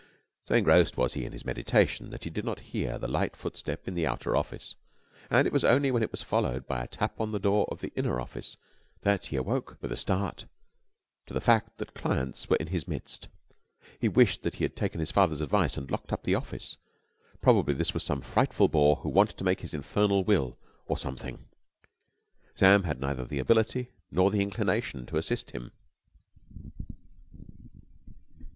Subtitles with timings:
[0.47, 3.87] So engrossed was he in his meditation that he did not hear the light footstep
[3.87, 4.75] in the outer office,
[5.29, 7.81] and it was only when it was followed by a tap on the door of
[7.81, 8.57] the inner office
[9.01, 10.47] that he awoke with a start
[11.27, 13.27] to the fact that clients were in his midst.
[13.99, 16.77] He wished that he had taken his father's advice and locked up the office.
[17.39, 20.57] Probably this was some frightful bore who wanted to make his infernal will
[20.87, 21.45] or something, and
[22.55, 25.71] Sam had neither the ability nor the inclination to assist him.